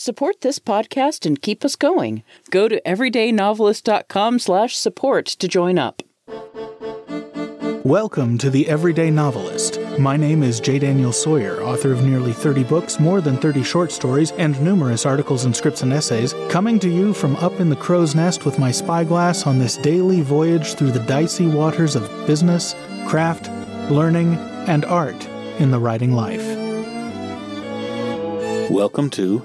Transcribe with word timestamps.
Support 0.00 0.42
this 0.42 0.60
podcast 0.60 1.26
and 1.26 1.42
keep 1.42 1.64
us 1.64 1.74
going. 1.74 2.22
Go 2.50 2.68
to 2.68 2.80
everydaynovelist.com 2.82 4.38
slash 4.38 4.76
support 4.76 5.26
to 5.26 5.48
join 5.48 5.76
up. 5.76 6.04
Welcome 7.84 8.38
to 8.38 8.48
The 8.48 8.68
Everyday 8.68 9.10
Novelist. 9.10 9.80
My 9.98 10.16
name 10.16 10.44
is 10.44 10.60
J. 10.60 10.78
Daniel 10.78 11.12
Sawyer, 11.12 11.60
author 11.64 11.90
of 11.90 12.04
nearly 12.04 12.32
30 12.32 12.62
books, 12.62 13.00
more 13.00 13.20
than 13.20 13.38
30 13.38 13.64
short 13.64 13.90
stories, 13.90 14.30
and 14.30 14.62
numerous 14.62 15.04
articles 15.04 15.44
and 15.44 15.56
scripts 15.56 15.82
and 15.82 15.92
essays, 15.92 16.32
coming 16.48 16.78
to 16.78 16.88
you 16.88 17.12
from 17.12 17.34
up 17.34 17.58
in 17.58 17.68
the 17.68 17.74
crow's 17.74 18.14
nest 18.14 18.44
with 18.44 18.56
my 18.56 18.70
spyglass 18.70 19.48
on 19.48 19.58
this 19.58 19.78
daily 19.78 20.20
voyage 20.20 20.74
through 20.74 20.92
the 20.92 21.00
dicey 21.00 21.48
waters 21.48 21.96
of 21.96 22.08
business, 22.24 22.76
craft, 23.08 23.50
learning, 23.90 24.34
and 24.68 24.84
art 24.84 25.28
in 25.58 25.72
the 25.72 25.80
writing 25.80 26.12
life. 26.12 26.46
Welcome 28.70 29.10
to 29.10 29.42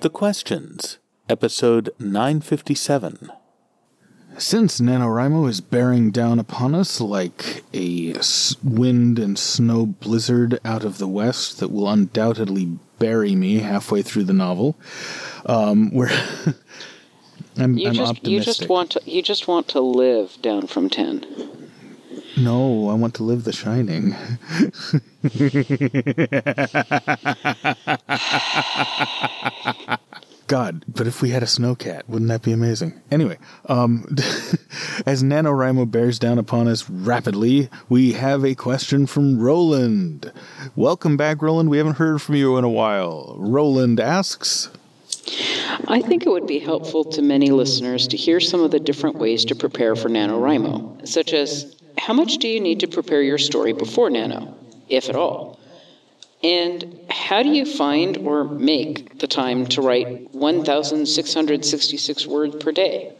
The 0.00 0.10
Questions, 0.10 0.98
episode 1.28 1.90
957. 1.98 3.32
Since 4.36 4.78
NaNoWriMo 4.78 5.48
is 5.48 5.62
bearing 5.62 6.10
down 6.10 6.38
upon 6.38 6.74
us 6.74 7.00
like 7.00 7.64
a 7.72 8.14
wind 8.62 9.18
and 9.18 9.38
snow 9.38 9.86
blizzard 9.86 10.60
out 10.66 10.84
of 10.84 10.98
the 10.98 11.08
west 11.08 11.60
that 11.60 11.70
will 11.70 11.88
undoubtedly 11.88 12.78
bury 12.98 13.34
me 13.34 13.60
halfway 13.60 14.02
through 14.02 14.24
the 14.24 14.34
novel, 14.34 14.76
um, 15.46 15.90
we're. 15.92 16.10
I'm, 17.58 17.78
you 17.78 17.88
I'm 17.88 17.94
just 17.94 18.10
optimistic. 18.10 18.30
you 18.30 18.40
just 18.40 18.68
want 18.68 18.90
to 18.90 19.00
you 19.06 19.22
just 19.22 19.48
want 19.48 19.68
to 19.68 19.80
live 19.80 20.36
down 20.42 20.66
from 20.66 20.90
ten. 20.90 21.65
No, 22.38 22.90
I 22.90 22.94
want 22.94 23.14
to 23.14 23.22
live 23.22 23.44
The 23.44 23.52
Shining. 23.52 24.14
God, 30.46 30.84
but 30.86 31.06
if 31.06 31.22
we 31.22 31.30
had 31.30 31.42
a 31.42 31.46
snowcat, 31.46 32.02
wouldn't 32.08 32.28
that 32.28 32.42
be 32.42 32.52
amazing? 32.52 33.00
Anyway, 33.10 33.38
um, 33.70 34.04
as 35.06 35.22
NaNoWriMo 35.22 35.90
bears 35.90 36.18
down 36.18 36.38
upon 36.38 36.68
us 36.68 36.88
rapidly, 36.90 37.70
we 37.88 38.12
have 38.12 38.44
a 38.44 38.54
question 38.54 39.06
from 39.06 39.40
Roland. 39.40 40.30
Welcome 40.76 41.16
back, 41.16 41.40
Roland. 41.40 41.70
We 41.70 41.78
haven't 41.78 41.94
heard 41.94 42.20
from 42.20 42.34
you 42.34 42.58
in 42.58 42.64
a 42.64 42.68
while. 42.68 43.34
Roland 43.38 43.98
asks. 43.98 44.68
I 45.88 46.02
think 46.02 46.26
it 46.26 46.30
would 46.30 46.46
be 46.46 46.58
helpful 46.58 47.04
to 47.04 47.22
many 47.22 47.50
listeners 47.50 48.06
to 48.08 48.16
hear 48.16 48.38
some 48.40 48.60
of 48.62 48.70
the 48.70 48.80
different 48.80 49.16
ways 49.16 49.44
to 49.46 49.54
prepare 49.54 49.96
for 49.96 50.08
NaNoWriMo, 50.08 51.08
such 51.08 51.32
as 51.32 51.75
how 51.98 52.12
much 52.12 52.38
do 52.38 52.48
you 52.48 52.60
need 52.60 52.80
to 52.80 52.88
prepare 52.88 53.22
your 53.22 53.38
story 53.38 53.72
before 53.72 54.10
Nano, 54.10 54.56
if 54.88 55.08
at 55.08 55.16
all? 55.16 55.58
And 56.42 57.00
how 57.10 57.42
do 57.42 57.48
you 57.48 57.64
find 57.64 58.18
or 58.18 58.44
make 58.44 59.18
the 59.18 59.26
time 59.26 59.66
to 59.66 59.82
write 59.82 60.32
1,666 60.34 62.26
words 62.26 62.56
per 62.62 62.72
day? 62.72 63.12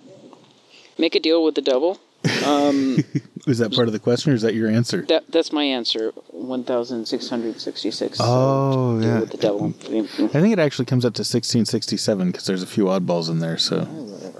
Make 0.99 1.15
a 1.15 1.21
deal 1.21 1.43
with 1.43 1.55
the 1.55 1.63
devil. 1.63 1.99
Um, 2.45 2.99
is 3.47 3.59
that 3.59 3.73
part 3.75 3.89
of 3.89 3.93
the 3.93 3.99
question, 3.99 4.33
or 4.33 4.35
is 4.35 4.43
that 4.43 4.55
your 4.55 4.69
answer? 4.69 5.03
That, 5.03 5.25
that's 5.31 5.53
my 5.53 5.65
answer. 5.65 6.13
1,666. 6.29 8.19
Oh, 8.21 9.01
deal 9.01 9.09
yeah. 9.09 9.21
With 9.21 9.31
the 9.31 9.37
devil. 9.37 9.75
I 9.85 10.41
think 10.41 10.53
it 10.53 10.59
actually 10.59 10.87
comes 10.87 11.05
up 11.05 11.15
to 11.15 11.21
1667 11.21 12.31
because 12.31 12.47
there's 12.47 12.63
a 12.63 12.67
few 12.67 12.85
oddballs 12.85 13.31
in 13.31 13.41
there. 13.41 13.59
So, 13.59 13.87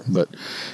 but 0.07 0.29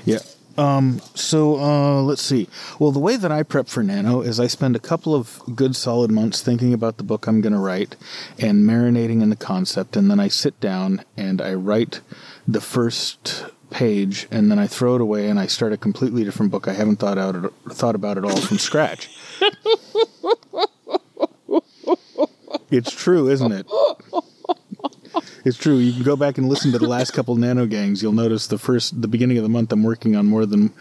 yeah. 0.05 0.19
Um, 0.57 1.01
so 1.15 1.57
uh, 1.59 2.01
let's 2.01 2.21
see. 2.21 2.47
Well, 2.79 2.91
the 2.91 2.99
way 2.99 3.17
that 3.17 3.31
I 3.31 3.43
prep 3.43 3.67
for 3.67 3.81
Nano 3.83 4.21
is 4.21 4.39
I 4.39 4.47
spend 4.47 4.75
a 4.75 4.79
couple 4.79 5.15
of 5.15 5.41
good 5.55 5.75
solid 5.75 6.11
months 6.11 6.41
thinking 6.41 6.73
about 6.73 6.97
the 6.97 7.03
book 7.03 7.27
I'm 7.27 7.41
going 7.41 7.53
to 7.53 7.59
write 7.59 7.95
and 8.37 8.63
marinating 8.63 9.21
in 9.21 9.29
the 9.29 9.35
concept, 9.35 9.95
and 9.95 10.11
then 10.11 10.19
I 10.19 10.27
sit 10.27 10.59
down 10.59 11.03
and 11.17 11.41
I 11.41 11.53
write 11.53 12.01
the 12.47 12.61
first 12.61 13.45
page, 13.71 14.27
and 14.29 14.51
then 14.51 14.59
I 14.59 14.67
throw 14.67 14.95
it 14.95 15.01
away 15.01 15.27
and 15.29 15.39
I 15.39 15.47
start 15.47 15.73
a 15.73 15.77
completely 15.77 16.23
different 16.23 16.51
book 16.51 16.67
I 16.67 16.73
haven't 16.73 16.97
thought 16.97 17.17
out 17.17 17.51
thought 17.71 17.95
about 17.95 18.19
at 18.19 18.25
all 18.25 18.39
from 18.39 18.59
scratch. 18.59 19.09
it's 22.69 22.91
true, 22.91 23.27
isn't 23.29 23.51
it? 23.51 23.65
It's 25.45 25.57
true. 25.57 25.77
You 25.77 25.91
can 25.91 26.03
go 26.03 26.15
back 26.15 26.37
and 26.37 26.47
listen 26.47 26.71
to 26.71 26.79
the 26.79 26.87
last 26.87 27.11
couple 27.11 27.35
Nano 27.35 27.65
Gangs. 27.65 28.01
You'll 28.01 28.13
notice 28.13 28.47
the 28.47 28.57
first, 28.57 29.01
the 29.01 29.09
beginning 29.09 29.37
of 29.37 29.43
the 29.43 29.49
month, 29.49 29.73
I'm 29.73 29.83
working 29.83 30.15
on 30.15 30.25
more 30.25 30.45
than. 30.45 30.73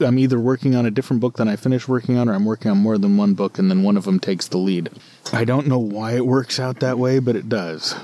I'm 0.00 0.18
either 0.18 0.40
working 0.40 0.74
on 0.74 0.84
a 0.84 0.90
different 0.90 1.20
book 1.20 1.36
than 1.36 1.46
I 1.46 1.54
finished 1.54 1.88
working 1.88 2.18
on, 2.18 2.28
or 2.28 2.34
I'm 2.34 2.44
working 2.44 2.72
on 2.72 2.78
more 2.78 2.98
than 2.98 3.16
one 3.16 3.34
book, 3.34 3.58
and 3.58 3.70
then 3.70 3.84
one 3.84 3.96
of 3.96 4.04
them 4.04 4.18
takes 4.18 4.48
the 4.48 4.58
lead. 4.58 4.90
I 5.32 5.44
don't 5.44 5.68
know 5.68 5.78
why 5.78 6.12
it 6.12 6.26
works 6.26 6.58
out 6.58 6.80
that 6.80 6.98
way, 6.98 7.20
but 7.20 7.36
it 7.36 7.48
does. 7.48 7.94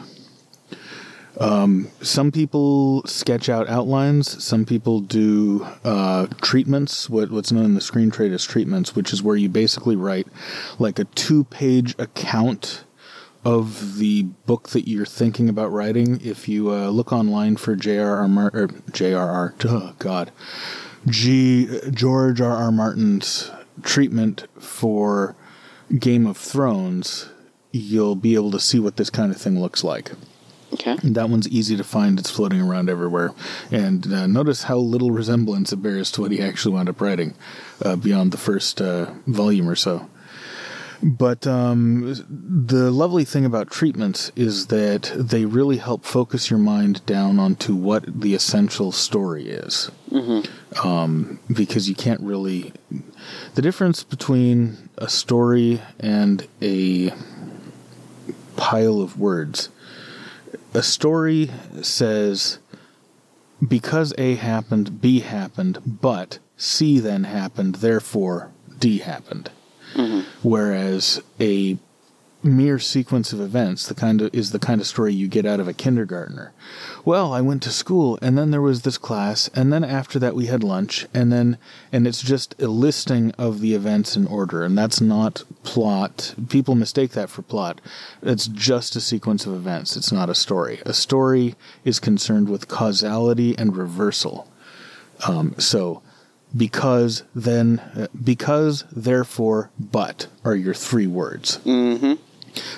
Um, 1.38 1.88
some 2.02 2.30
people 2.30 3.02
sketch 3.06 3.48
out 3.48 3.68
outlines. 3.68 4.44
Some 4.44 4.66
people 4.66 5.00
do 5.00 5.66
uh, 5.84 6.26
treatments, 6.42 7.08
what, 7.08 7.30
what's 7.30 7.50
known 7.50 7.64
in 7.64 7.74
the 7.74 7.80
screen 7.80 8.10
trade 8.10 8.32
as 8.32 8.44
treatments, 8.44 8.94
which 8.94 9.12
is 9.12 9.22
where 9.22 9.36
you 9.36 9.48
basically 9.48 9.96
write 9.96 10.28
like 10.78 10.98
a 10.98 11.04
two 11.04 11.44
page 11.44 11.94
account 11.98 12.84
of 13.44 13.98
the 13.98 14.22
book 14.22 14.70
that 14.70 14.88
you're 14.88 15.06
thinking 15.06 15.48
about 15.48 15.72
writing, 15.72 16.20
if 16.22 16.48
you 16.48 16.70
uh, 16.70 16.88
look 16.88 17.12
online 17.12 17.56
for 17.56 17.74
J.R.R. 17.74 18.28
Martin, 18.28 18.60
or 18.60 18.90
J.R.R. 18.92 19.54
Oh 19.64 19.94
God, 19.98 20.30
G. 21.06 21.80
George 21.90 22.40
R. 22.40 22.54
R. 22.54 22.72
Martin's 22.72 23.50
treatment 23.82 24.46
for 24.58 25.34
Game 25.98 26.26
of 26.26 26.36
Thrones, 26.36 27.30
you'll 27.72 28.16
be 28.16 28.34
able 28.34 28.50
to 28.50 28.60
see 28.60 28.78
what 28.78 28.96
this 28.96 29.10
kind 29.10 29.32
of 29.32 29.40
thing 29.40 29.60
looks 29.60 29.82
like. 29.82 30.12
Okay. 30.72 30.96
That 31.02 31.28
one's 31.28 31.48
easy 31.48 31.76
to 31.76 31.84
find. 31.84 32.18
It's 32.18 32.30
floating 32.30 32.60
around 32.60 32.88
everywhere. 32.88 33.32
And 33.72 34.12
uh, 34.12 34.26
notice 34.26 34.64
how 34.64 34.76
little 34.76 35.10
resemblance 35.10 35.72
it 35.72 35.82
bears 35.82 36.12
to 36.12 36.20
what 36.20 36.30
he 36.30 36.40
actually 36.40 36.74
wound 36.74 36.88
up 36.88 37.00
writing 37.00 37.34
uh, 37.84 37.96
beyond 37.96 38.30
the 38.30 38.38
first 38.38 38.80
uh, 38.80 39.12
volume 39.26 39.68
or 39.68 39.74
so. 39.74 40.08
But 41.02 41.46
um, 41.46 42.14
the 42.28 42.90
lovely 42.90 43.24
thing 43.24 43.46
about 43.46 43.70
treatments 43.70 44.30
is 44.36 44.66
that 44.66 45.10
they 45.14 45.46
really 45.46 45.78
help 45.78 46.04
focus 46.04 46.50
your 46.50 46.58
mind 46.58 47.04
down 47.06 47.38
onto 47.38 47.74
what 47.74 48.20
the 48.20 48.34
essential 48.34 48.92
story 48.92 49.48
is. 49.48 49.90
Mm-hmm. 50.10 50.86
Um, 50.86 51.40
because 51.50 51.88
you 51.88 51.94
can't 51.94 52.20
really. 52.20 52.74
The 53.54 53.62
difference 53.62 54.04
between 54.04 54.90
a 54.98 55.08
story 55.08 55.80
and 55.98 56.46
a 56.60 57.12
pile 58.56 59.00
of 59.00 59.18
words. 59.18 59.70
A 60.74 60.82
story 60.82 61.50
says, 61.80 62.58
because 63.66 64.12
A 64.18 64.34
happened, 64.34 65.00
B 65.00 65.20
happened, 65.20 65.78
but 65.84 66.38
C 66.56 66.98
then 66.98 67.24
happened, 67.24 67.76
therefore 67.76 68.50
D 68.78 68.98
happened. 68.98 69.50
Mm-hmm. 69.94 70.48
Whereas 70.48 71.22
a 71.40 71.78
mere 72.42 72.78
sequence 72.78 73.32
of 73.32 73.40
events 73.40 73.86
the 73.86 73.94
kind 73.94 74.22
of 74.22 74.34
is 74.34 74.50
the 74.50 74.58
kind 74.58 74.80
of 74.80 74.86
story 74.86 75.12
you 75.12 75.28
get 75.28 75.44
out 75.44 75.60
of 75.60 75.68
a 75.68 75.74
kindergartner. 75.74 76.52
Well, 77.04 77.32
I 77.32 77.40
went 77.42 77.62
to 77.64 77.70
school 77.70 78.18
and 78.22 78.38
then 78.38 78.50
there 78.50 78.62
was 78.62 78.82
this 78.82 78.96
class 78.96 79.50
and 79.54 79.72
then 79.72 79.84
after 79.84 80.18
that 80.18 80.34
we 80.34 80.46
had 80.46 80.64
lunch 80.64 81.06
and 81.12 81.30
then 81.30 81.58
and 81.92 82.06
it's 82.06 82.22
just 82.22 82.60
a 82.60 82.68
listing 82.68 83.32
of 83.32 83.60
the 83.60 83.74
events 83.74 84.16
in 84.16 84.26
order 84.26 84.64
and 84.64 84.76
that's 84.76 85.00
not 85.00 85.44
plot. 85.64 86.34
People 86.48 86.74
mistake 86.74 87.10
that 87.12 87.28
for 87.28 87.42
plot. 87.42 87.80
It's 88.22 88.46
just 88.46 88.96
a 88.96 89.00
sequence 89.00 89.44
of 89.44 89.52
events. 89.52 89.96
It's 89.96 90.12
not 90.12 90.30
a 90.30 90.34
story. 90.34 90.80
A 90.86 90.94
story 90.94 91.56
is 91.84 92.00
concerned 92.00 92.48
with 92.48 92.68
causality 92.68 93.56
and 93.58 93.76
reversal. 93.76 94.48
Um, 95.28 95.54
so 95.58 96.00
because 96.56 97.22
then 97.34 97.78
uh, 97.96 98.06
because 98.22 98.84
therefore 98.90 99.70
but 99.78 100.26
are 100.44 100.56
your 100.56 100.74
three 100.74 101.06
words 101.06 101.58
Mm-hmm. 101.64 102.14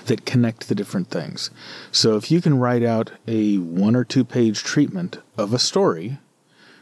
that 0.06 0.26
connect 0.26 0.68
the 0.68 0.74
different 0.74 1.08
things 1.08 1.50
so 1.90 2.16
if 2.16 2.30
you 2.30 2.40
can 2.40 2.58
write 2.58 2.82
out 2.82 3.12
a 3.26 3.56
one 3.58 3.96
or 3.96 4.04
two 4.04 4.24
page 4.24 4.62
treatment 4.62 5.18
of 5.38 5.52
a 5.54 5.58
story 5.58 6.18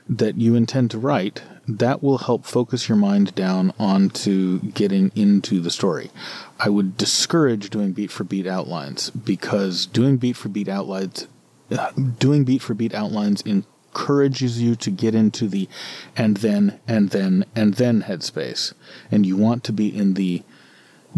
that 0.08 0.36
you 0.36 0.54
intend 0.56 0.90
to 0.90 0.98
write 0.98 1.42
that 1.68 2.02
will 2.02 2.18
help 2.18 2.44
focus 2.44 2.88
your 2.88 2.98
mind 2.98 3.32
down 3.36 3.72
onto 3.78 4.58
getting 4.72 5.12
into 5.14 5.60
the 5.60 5.70
story 5.70 6.10
i 6.58 6.68
would 6.68 6.96
discourage 6.96 7.70
doing 7.70 7.92
beat 7.92 8.10
for 8.10 8.24
beat 8.24 8.46
outlines 8.46 9.10
because 9.10 9.86
doing 9.86 10.16
beat 10.16 10.36
for 10.36 10.48
beat 10.48 10.68
outlines 10.68 11.28
uh, 11.70 11.92
doing 12.18 12.42
beat 12.42 12.60
for 12.60 12.74
beat 12.74 12.92
outlines 12.92 13.40
in 13.42 13.64
encourages 13.90 14.62
you 14.62 14.76
to 14.76 14.90
get 14.90 15.14
into 15.14 15.48
the 15.48 15.68
and 16.16 16.38
then 16.38 16.80
and 16.86 17.10
then 17.10 17.44
and 17.54 17.74
then 17.74 18.02
headspace. 18.02 18.72
And 19.10 19.26
you 19.26 19.36
want 19.36 19.64
to 19.64 19.72
be 19.72 19.88
in 19.96 20.14
the 20.14 20.42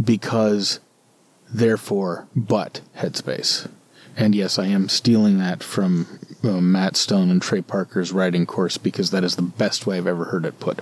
because, 0.02 0.80
therefore, 1.52 2.28
but 2.34 2.80
headspace. 2.96 3.70
And 4.16 4.34
yes, 4.34 4.58
I 4.58 4.66
am 4.66 4.88
stealing 4.88 5.38
that 5.38 5.62
from 5.62 6.06
uh, 6.44 6.60
Matt 6.60 6.96
Stone 6.96 7.30
and 7.30 7.40
Trey 7.40 7.62
Parker's 7.62 8.12
writing 8.12 8.44
course 8.44 8.76
because 8.76 9.10
that 9.10 9.24
is 9.24 9.36
the 9.36 9.42
best 9.42 9.86
way 9.86 9.96
I've 9.96 10.06
ever 10.06 10.26
heard 10.26 10.44
it 10.44 10.60
put. 10.60 10.80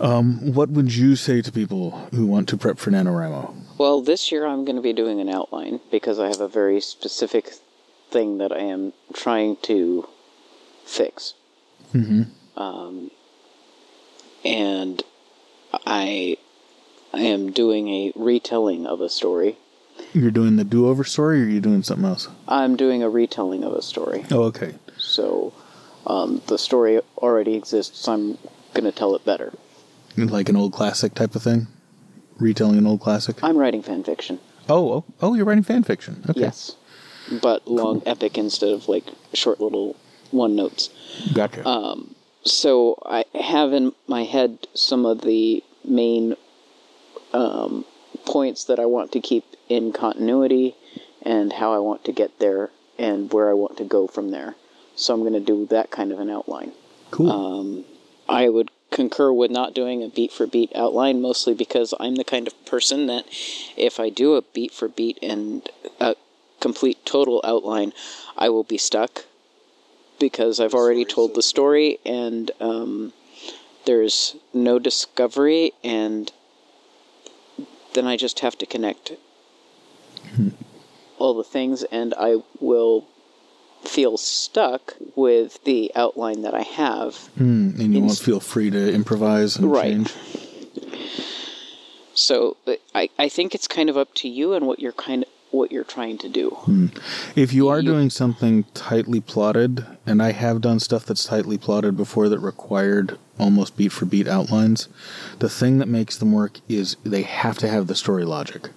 Um, 0.00 0.52
what 0.52 0.70
would 0.70 0.94
you 0.94 1.16
say 1.16 1.42
to 1.42 1.52
people 1.52 1.92
who 2.12 2.26
want 2.26 2.48
to 2.50 2.56
prep 2.56 2.78
for 2.78 2.90
NaNoWriMo? 2.90 3.54
Well, 3.78 4.02
this 4.02 4.30
year 4.30 4.44
I'm 4.44 4.64
going 4.64 4.76
to 4.76 4.82
be 4.82 4.92
doing 4.92 5.20
an 5.20 5.28
outline 5.28 5.80
because 5.90 6.18
I 6.18 6.26
have 6.26 6.40
a 6.40 6.48
very 6.48 6.80
specific 6.80 7.52
thing 8.10 8.38
that 8.38 8.52
I 8.52 8.58
am 8.58 8.92
trying 9.14 9.56
to 9.62 10.08
fix. 10.86 11.34
Mm-hmm. 11.92 12.22
Um, 12.58 13.10
and 14.44 15.02
I, 15.86 16.38
I 17.12 17.20
am 17.20 17.52
doing 17.52 17.88
a 17.88 18.12
retelling 18.16 18.86
of 18.86 19.02
a 19.02 19.10
story. 19.10 19.58
You're 20.14 20.30
doing 20.30 20.56
the 20.56 20.64
do-over 20.64 21.04
story, 21.04 21.40
or 21.40 21.44
you're 21.44 21.50
you 21.50 21.60
doing 21.60 21.82
something 21.82 22.06
else? 22.06 22.28
I'm 22.48 22.76
doing 22.76 23.02
a 23.02 23.10
retelling 23.10 23.64
of 23.64 23.74
a 23.74 23.82
story. 23.82 24.24
Oh, 24.30 24.44
okay. 24.44 24.74
So 24.98 25.52
um, 26.06 26.40
the 26.46 26.58
story 26.58 27.00
already 27.18 27.54
exists. 27.54 28.06
I'm 28.08 28.38
going 28.72 28.84
to 28.84 28.92
tell 28.92 29.14
it 29.14 29.24
better. 29.24 29.52
Like 30.16 30.48
an 30.48 30.56
old 30.56 30.72
classic 30.72 31.12
type 31.14 31.34
of 31.34 31.42
thing, 31.42 31.66
retelling 32.38 32.78
an 32.78 32.86
old 32.86 33.00
classic. 33.02 33.42
I'm 33.44 33.58
writing 33.58 33.82
fan 33.82 34.02
fiction. 34.02 34.38
Oh, 34.66 34.92
oh, 34.92 35.04
oh! 35.20 35.34
You're 35.34 35.44
writing 35.44 35.62
fan 35.62 35.82
fiction. 35.82 36.24
Okay. 36.30 36.40
Yes, 36.40 36.74
but 37.42 37.68
long 37.68 38.02
epic 38.06 38.38
instead 38.38 38.70
of 38.70 38.88
like 38.88 39.04
short 39.34 39.60
little 39.60 39.94
one 40.30 40.56
notes. 40.56 40.90
Gotcha. 41.34 41.66
Um, 41.66 42.14
so 42.44 42.98
I 43.04 43.24
have 43.34 43.72
in 43.72 43.92
my 44.06 44.24
head 44.24 44.66
some 44.74 45.04
of 45.04 45.22
the 45.22 45.62
main 45.84 46.36
um, 47.32 47.84
points 48.24 48.64
that 48.64 48.78
I 48.78 48.86
want 48.86 49.12
to 49.12 49.20
keep 49.20 49.44
in 49.68 49.92
continuity 49.92 50.74
and 51.22 51.52
how 51.52 51.72
I 51.72 51.78
want 51.78 52.04
to 52.04 52.12
get 52.12 52.38
there 52.38 52.70
and 52.98 53.32
where 53.32 53.50
I 53.50 53.54
want 53.54 53.76
to 53.78 53.84
go 53.84 54.06
from 54.06 54.30
there. 54.30 54.54
So 54.94 55.12
I'm 55.12 55.20
going 55.20 55.32
to 55.32 55.40
do 55.40 55.66
that 55.66 55.90
kind 55.90 56.12
of 56.12 56.20
an 56.20 56.30
outline. 56.30 56.72
cool. 57.10 57.30
Um, 57.30 57.84
I 58.28 58.48
would 58.48 58.70
concur 58.90 59.32
with 59.32 59.50
not 59.50 59.74
doing 59.74 60.02
a 60.02 60.08
beat 60.08 60.32
for 60.32 60.46
beat 60.46 60.72
outline, 60.74 61.20
mostly 61.20 61.54
because 61.54 61.92
I'm 62.00 62.14
the 62.14 62.24
kind 62.24 62.46
of 62.46 62.64
person 62.64 63.06
that 63.08 63.24
if 63.76 64.00
I 64.00 64.08
do 64.08 64.34
a 64.34 64.42
beat 64.42 64.72
for 64.72 64.88
beat 64.88 65.18
and 65.22 65.68
a 66.00 66.16
complete 66.60 67.04
total 67.04 67.40
outline, 67.44 67.92
I 68.36 68.48
will 68.48 68.64
be 68.64 68.78
stuck 68.78 69.26
because 70.18 70.60
I've 70.60 70.74
already 70.74 71.04
told 71.04 71.34
the 71.34 71.42
story 71.42 71.98
and 72.04 72.50
um, 72.60 73.12
there's 73.86 74.36
no 74.52 74.78
discovery, 74.78 75.72
and 75.82 76.30
then 77.94 78.06
I 78.06 78.16
just 78.16 78.40
have 78.40 78.58
to 78.58 78.66
connect 78.66 79.12
all 81.18 81.34
the 81.34 81.44
things, 81.44 81.84
and 81.84 82.12
I 82.18 82.42
will 82.60 83.06
feel 83.84 84.16
stuck 84.16 84.96
with 85.14 85.62
the 85.64 85.92
outline 85.94 86.42
that 86.42 86.54
I 86.54 86.62
have. 86.62 87.30
Mm, 87.38 87.78
and 87.78 87.94
you 87.94 88.02
won't 88.02 88.18
feel 88.18 88.40
free 88.40 88.70
to 88.70 88.92
improvise 88.92 89.56
and 89.56 89.70
Right. 89.70 89.92
change. 89.92 90.12
So 92.14 92.56
I, 92.94 93.08
I 93.18 93.28
think 93.28 93.54
it's 93.54 93.68
kind 93.68 93.88
of 93.88 93.96
up 93.96 94.14
to 94.16 94.28
you 94.28 94.54
and 94.54 94.66
what 94.66 94.80
you're 94.80 94.92
kind 94.92 95.22
of 95.22 95.28
what 95.56 95.72
you're 95.72 95.84
trying 95.84 96.18
to 96.18 96.28
do. 96.28 96.90
If 97.34 97.52
you 97.52 97.68
are 97.68 97.80
You- 97.80 97.90
doing 97.92 98.10
something 98.10 98.64
tightly 98.74 99.20
plotted, 99.20 99.84
and 100.06 100.22
I 100.22 100.32
have 100.32 100.60
done 100.60 100.78
stuff 100.80 101.04
that's 101.06 101.24
tightly 101.24 101.58
plotted 101.58 101.96
before 101.96 102.28
that 102.28 102.38
required 102.38 103.18
almost 103.38 103.76
beat 103.76 103.92
for 103.92 104.04
beat 104.06 104.28
outlines, 104.28 104.88
the 105.38 105.48
thing 105.48 105.78
that 105.78 105.88
makes 105.88 106.16
them 106.16 106.32
work 106.32 106.60
is 106.68 106.96
they 107.04 107.22
have 107.22 107.58
to 107.58 107.68
have 107.68 107.86
the 107.86 107.94
story 107.94 108.24
logic. 108.24 108.70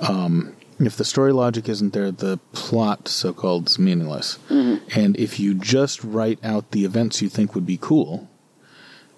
Um, 0.00 0.52
if 0.80 0.96
the 0.96 1.04
story 1.04 1.32
logic 1.32 1.68
isn't 1.68 1.92
there, 1.92 2.10
the 2.10 2.38
plot, 2.52 3.06
so 3.08 3.32
called, 3.32 3.68
is 3.68 3.78
meaningless. 3.78 4.38
And 4.50 5.16
if 5.16 5.38
you 5.38 5.54
just 5.54 6.02
write 6.02 6.38
out 6.44 6.72
the 6.72 6.84
events 6.84 7.22
you 7.22 7.28
think 7.28 7.54
would 7.54 7.66
be 7.66 7.78
cool 7.80 8.28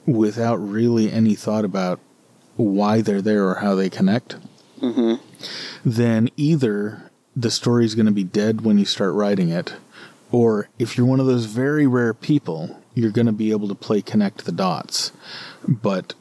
without 0.06 0.56
really 0.56 1.11
any 1.11 1.34
thought 1.34 1.64
about 1.64 1.99
why 2.56 3.00
they're 3.00 3.23
there 3.23 3.46
or 3.49 3.56
how 3.56 3.75
they 3.75 3.88
connect, 3.90 4.37
then 5.84 6.28
either 6.37 7.11
the 7.34 7.50
story's 7.50 7.94
going 7.94 8.06
to 8.06 8.12
be 8.12 8.25
dead 8.25 8.62
when 8.62 8.78
you 8.78 8.84
start 8.84 9.14
writing 9.14 9.50
it, 9.50 9.75
or 10.32 10.69
if 10.78 10.96
you're 10.96 11.06
one 11.06 11.20
of 11.20 11.26
those 11.26 11.46
very 11.46 11.87
rare 11.87 12.14
people, 12.14 12.81
you're 12.94 13.11
going 13.11 13.26
to 13.26 13.32
be 13.32 13.50
able 13.50 13.69
to 13.69 13.75
play 13.75 14.00
connect 14.02 14.44
the 14.44 14.52
dots. 14.52 15.12
But 15.67 16.14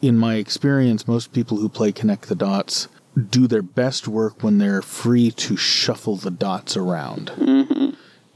in 0.00 0.18
my 0.18 0.36
experience, 0.36 1.06
most 1.06 1.32
people 1.32 1.58
who 1.58 1.68
play 1.68 1.92
connect 1.92 2.28
the 2.28 2.34
dots 2.34 2.88
do 3.30 3.46
their 3.46 3.62
best 3.62 4.08
work 4.08 4.42
when 4.42 4.58
they're 4.58 4.82
free 4.82 5.30
to 5.30 5.56
shuffle 5.56 6.16
the 6.16 6.30
dots 6.30 6.76
around. 6.76 7.30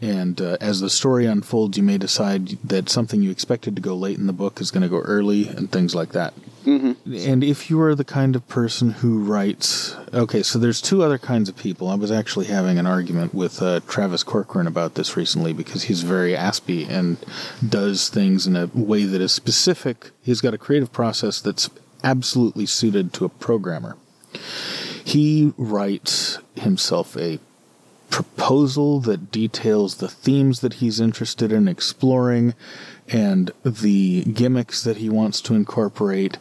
And 0.00 0.40
uh, 0.40 0.56
as 0.60 0.80
the 0.80 0.88
story 0.90 1.26
unfolds, 1.26 1.76
you 1.76 1.82
may 1.82 1.98
decide 1.98 2.50
that 2.62 2.88
something 2.88 3.20
you 3.20 3.30
expected 3.32 3.74
to 3.74 3.82
go 3.82 3.96
late 3.96 4.18
in 4.18 4.28
the 4.28 4.32
book 4.32 4.60
is 4.60 4.70
going 4.70 4.84
to 4.84 4.88
go 4.88 5.00
early 5.00 5.48
and 5.48 5.72
things 5.72 5.94
like 5.94 6.12
that. 6.12 6.34
And 6.68 7.42
if 7.42 7.70
you 7.70 7.80
are 7.80 7.94
the 7.94 8.04
kind 8.04 8.36
of 8.36 8.46
person 8.46 8.90
who 8.90 9.22
writes, 9.22 9.96
okay, 10.12 10.42
so 10.42 10.58
there's 10.58 10.82
two 10.82 11.02
other 11.02 11.16
kinds 11.16 11.48
of 11.48 11.56
people. 11.56 11.88
I 11.88 11.94
was 11.94 12.12
actually 12.12 12.46
having 12.46 12.78
an 12.78 12.86
argument 12.86 13.32
with 13.32 13.62
uh, 13.62 13.80
Travis 13.88 14.22
Corcoran 14.22 14.66
about 14.66 14.94
this 14.94 15.16
recently 15.16 15.54
because 15.54 15.84
he's 15.84 16.02
very 16.02 16.36
aspy 16.36 16.84
and 16.84 17.16
does 17.66 18.10
things 18.10 18.46
in 18.46 18.54
a 18.54 18.66
way 18.74 19.04
that 19.04 19.20
is 19.20 19.32
specific. 19.32 20.10
He's 20.22 20.42
got 20.42 20.52
a 20.52 20.58
creative 20.58 20.92
process 20.92 21.40
that's 21.40 21.70
absolutely 22.04 22.66
suited 22.66 23.14
to 23.14 23.24
a 23.24 23.30
programmer. 23.30 23.96
He 25.04 25.54
writes 25.56 26.38
himself 26.54 27.16
a 27.16 27.38
proposal 28.10 29.00
that 29.00 29.30
details 29.30 29.96
the 29.96 30.08
themes 30.08 30.60
that 30.60 30.74
he's 30.74 31.00
interested 31.00 31.50
in 31.50 31.66
exploring 31.66 32.54
and 33.08 33.50
the 33.64 34.24
gimmicks 34.24 34.82
that 34.82 34.98
he 34.98 35.08
wants 35.08 35.40
to 35.42 35.54
incorporate 35.54 36.38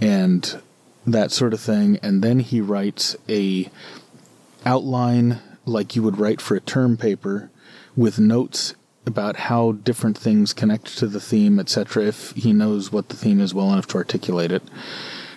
and 0.00 0.60
that 1.06 1.30
sort 1.30 1.52
of 1.54 1.60
thing. 1.60 1.98
And 2.02 2.22
then 2.22 2.40
he 2.40 2.60
writes 2.60 3.16
a 3.28 3.70
outline 4.64 5.40
like 5.64 5.94
you 5.96 6.02
would 6.02 6.18
write 6.18 6.40
for 6.40 6.56
a 6.56 6.60
term 6.60 6.96
paper 6.96 7.50
with 7.96 8.18
notes 8.18 8.74
about 9.06 9.36
how 9.36 9.72
different 9.72 10.18
things 10.18 10.52
connect 10.52 10.98
to 10.98 11.06
the 11.06 11.20
theme 11.20 11.58
etc 11.58 12.04
if 12.04 12.32
he 12.32 12.52
knows 12.52 12.92
what 12.92 13.08
the 13.08 13.16
theme 13.16 13.40
is 13.40 13.54
well 13.54 13.72
enough 13.72 13.86
to 13.88 13.96
articulate 13.96 14.52
it. 14.52 14.62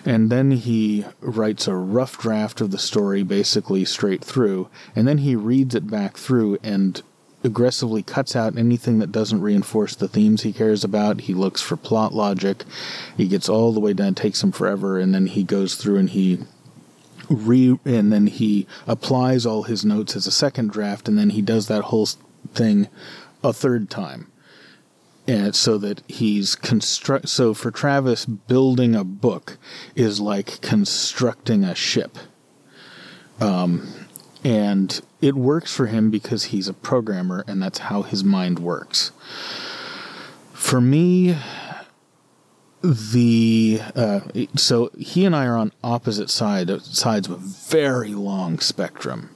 And 0.04 0.30
then 0.30 0.50
he 0.50 1.04
writes 1.20 1.68
a 1.68 1.74
rough 1.74 2.18
draft 2.18 2.60
of 2.60 2.72
the 2.72 2.78
story 2.78 3.22
basically 3.22 3.84
straight 3.84 4.24
through. 4.24 4.68
And 4.96 5.06
then 5.06 5.18
he 5.18 5.36
reads 5.36 5.74
it 5.74 5.88
back 5.88 6.16
through 6.16 6.58
and 6.62 7.00
aggressively 7.44 8.02
cuts 8.02 8.36
out 8.36 8.56
anything 8.56 8.98
that 8.98 9.12
doesn't 9.12 9.40
reinforce 9.40 9.94
the 9.94 10.08
themes 10.08 10.42
he 10.42 10.52
cares 10.52 10.84
about. 10.84 11.22
He 11.22 11.34
looks 11.34 11.60
for 11.60 11.76
plot 11.76 12.14
logic. 12.14 12.64
He 13.16 13.28
gets 13.28 13.48
all 13.48 13.72
the 13.72 13.80
way 13.80 13.92
down 13.92 14.14
takes 14.14 14.42
him 14.42 14.52
forever 14.52 14.98
and 14.98 15.14
then 15.14 15.26
he 15.26 15.42
goes 15.42 15.74
through 15.74 15.96
and 15.96 16.10
he 16.10 16.38
re 17.28 17.78
and 17.84 18.12
then 18.12 18.26
he 18.26 18.66
applies 18.86 19.46
all 19.46 19.64
his 19.64 19.84
notes 19.84 20.14
as 20.16 20.26
a 20.26 20.32
second 20.32 20.70
draft 20.70 21.08
and 21.08 21.18
then 21.18 21.30
he 21.30 21.42
does 21.42 21.66
that 21.68 21.84
whole 21.84 22.08
thing 22.54 22.88
a 23.42 23.52
third 23.52 23.90
time. 23.90 24.30
And 25.26 25.54
so 25.54 25.78
that 25.78 26.02
he's 26.08 26.56
construct 26.56 27.28
so 27.28 27.54
for 27.54 27.70
Travis 27.70 28.26
building 28.26 28.94
a 28.94 29.04
book 29.04 29.56
is 29.94 30.20
like 30.20 30.60
constructing 30.60 31.64
a 31.64 31.74
ship. 31.74 32.18
Um 33.40 34.01
and 34.44 35.00
it 35.20 35.34
works 35.34 35.74
for 35.74 35.86
him 35.86 36.10
because 36.10 36.44
he's 36.44 36.68
a 36.68 36.74
programmer 36.74 37.44
and 37.46 37.62
that's 37.62 37.78
how 37.78 38.02
his 38.02 38.24
mind 38.24 38.58
works 38.58 39.12
for 40.52 40.80
me 40.80 41.36
the 42.82 43.80
uh, 43.94 44.20
so 44.56 44.90
he 44.98 45.24
and 45.24 45.36
I 45.36 45.46
are 45.46 45.56
on 45.56 45.72
opposite 45.84 46.30
side 46.30 46.82
sides 46.82 47.28
of 47.28 47.34
a 47.34 47.36
very 47.36 48.10
long 48.10 48.58
spectrum. 48.58 49.30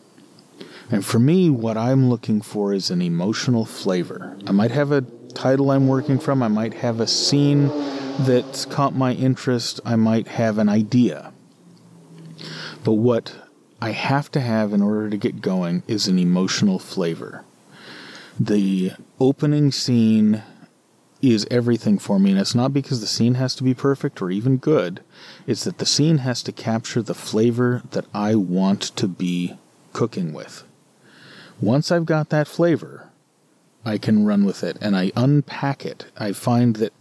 And 0.90 1.04
for 1.04 1.18
me, 1.18 1.50
what 1.50 1.76
I'm 1.76 2.08
looking 2.08 2.40
for 2.40 2.72
is 2.72 2.90
an 2.90 3.02
emotional 3.02 3.64
flavor. 3.64 4.36
I 4.46 4.52
might 4.52 4.70
have 4.70 4.92
a 4.92 5.02
title 5.34 5.70
I'm 5.70 5.88
working 5.88 6.18
from, 6.18 6.42
I 6.42 6.48
might 6.48 6.74
have 6.74 7.00
a 7.00 7.06
scene 7.06 7.68
that's 8.20 8.64
caught 8.64 8.94
my 8.94 9.12
interest, 9.12 9.80
I 9.84 9.96
might 9.96 10.28
have 10.28 10.58
an 10.58 10.68
idea. 10.68 11.32
But 12.84 12.92
what 12.92 13.34
I 13.80 13.90
have 13.90 14.30
to 14.32 14.40
have 14.40 14.72
in 14.72 14.82
order 14.82 15.10
to 15.10 15.16
get 15.16 15.40
going 15.40 15.82
is 15.86 16.08
an 16.08 16.18
emotional 16.18 16.78
flavor. 16.78 17.44
The 18.38 18.92
opening 19.20 19.72
scene 19.72 20.42
is 21.22 21.46
everything 21.50 21.98
for 21.98 22.18
me, 22.18 22.30
and 22.30 22.40
it's 22.40 22.54
not 22.54 22.72
because 22.72 23.00
the 23.00 23.06
scene 23.06 23.34
has 23.34 23.54
to 23.56 23.62
be 23.62 23.74
perfect 23.74 24.20
or 24.20 24.30
even 24.30 24.56
good. 24.56 25.02
It's 25.46 25.64
that 25.64 25.78
the 25.78 25.86
scene 25.86 26.18
has 26.18 26.42
to 26.44 26.52
capture 26.52 27.02
the 27.02 27.14
flavor 27.14 27.82
that 27.90 28.06
I 28.14 28.34
want 28.34 28.82
to 28.96 29.08
be 29.08 29.58
cooking 29.92 30.32
with. 30.32 30.64
Once 31.60 31.90
I've 31.90 32.06
got 32.06 32.28
that 32.30 32.48
flavor, 32.48 33.10
I 33.84 33.98
can 33.98 34.26
run 34.26 34.44
with 34.44 34.62
it 34.62 34.76
and 34.80 34.96
I 34.96 35.12
unpack 35.16 35.86
it. 35.86 36.06
I 36.18 36.32
find 36.32 36.76
that 36.76 36.92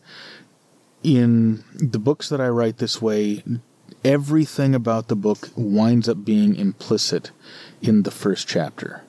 in 1.03 1.63
the 1.73 1.99
books 1.99 2.29
that 2.29 2.39
I 2.39 2.47
write 2.47 2.77
this 2.77 3.01
way, 3.01 3.43
everything 4.05 4.73
about 4.73 5.09
the 5.09 5.15
book 5.15 5.49
winds 5.57 6.07
up 6.07 6.23
being 6.23 6.55
implicit 6.55 7.31
in 7.81 8.03
the 8.03 8.11
first 8.11 8.47
chapter 8.47 9.01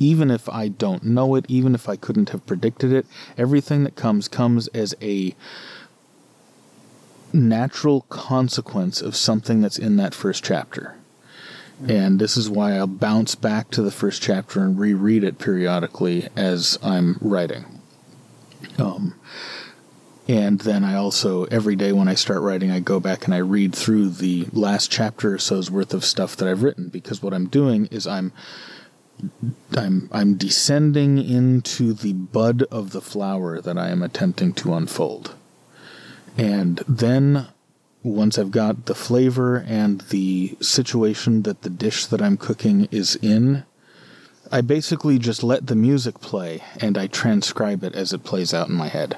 even 0.00 0.30
if 0.30 0.48
I 0.48 0.68
don't 0.68 1.04
know 1.04 1.34
it, 1.36 1.44
even 1.46 1.74
if 1.74 1.88
I 1.88 1.94
couldn't 1.94 2.30
have 2.30 2.46
predicted 2.46 2.90
it, 2.90 3.06
everything 3.36 3.84
that 3.84 3.94
comes 3.94 4.26
comes 4.26 4.66
as 4.68 4.96
a 5.00 5.36
natural 7.32 8.00
consequence 8.08 9.02
of 9.02 9.14
something 9.14 9.60
that's 9.60 9.78
in 9.78 9.96
that 9.96 10.14
first 10.14 10.42
chapter. 10.42 10.96
And 11.86 12.18
this 12.18 12.36
is 12.36 12.50
why 12.50 12.76
I'll 12.76 12.86
bounce 12.86 13.34
back 13.34 13.70
to 13.70 13.82
the 13.82 13.90
first 13.90 14.20
chapter 14.20 14.60
and 14.60 14.78
reread 14.78 15.22
it 15.22 15.38
periodically 15.38 16.28
as 16.34 16.78
I'm 16.82 17.16
writing. 17.20 17.64
Um, 18.78 19.14
and 20.30 20.60
then 20.60 20.84
I 20.84 20.94
also, 20.94 21.42
every 21.46 21.74
day 21.74 21.90
when 21.90 22.06
I 22.06 22.14
start 22.14 22.40
writing, 22.42 22.70
I 22.70 22.78
go 22.78 23.00
back 23.00 23.24
and 23.24 23.34
I 23.34 23.38
read 23.38 23.74
through 23.74 24.10
the 24.10 24.46
last 24.52 24.88
chapter 24.88 25.34
or 25.34 25.38
so's 25.38 25.72
worth 25.72 25.92
of 25.92 26.04
stuff 26.04 26.36
that 26.36 26.48
I've 26.48 26.62
written 26.62 26.88
because 26.88 27.20
what 27.20 27.34
I'm 27.34 27.48
doing 27.48 27.86
is 27.86 28.06
I'm 28.06 28.32
I'm 29.76 30.08
I'm 30.12 30.36
descending 30.36 31.18
into 31.18 31.92
the 31.92 32.12
bud 32.12 32.62
of 32.70 32.92
the 32.92 33.00
flower 33.00 33.60
that 33.60 33.76
I 33.76 33.88
am 33.88 34.04
attempting 34.04 34.52
to 34.52 34.74
unfold. 34.74 35.34
And 36.38 36.80
then 36.86 37.48
once 38.04 38.38
I've 38.38 38.52
got 38.52 38.86
the 38.86 38.94
flavor 38.94 39.56
and 39.66 40.02
the 40.02 40.56
situation 40.60 41.42
that 41.42 41.62
the 41.62 41.70
dish 41.70 42.06
that 42.06 42.22
I'm 42.22 42.36
cooking 42.36 42.86
is 42.92 43.16
in, 43.16 43.64
I 44.52 44.60
basically 44.60 45.18
just 45.18 45.42
let 45.42 45.66
the 45.66 45.74
music 45.74 46.20
play 46.20 46.62
and 46.80 46.96
I 46.96 47.08
transcribe 47.08 47.82
it 47.82 47.96
as 47.96 48.12
it 48.12 48.22
plays 48.22 48.54
out 48.54 48.68
in 48.68 48.76
my 48.76 48.86
head. 48.86 49.16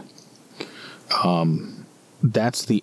Um, 1.23 1.87
that's 2.23 2.65
the 2.65 2.83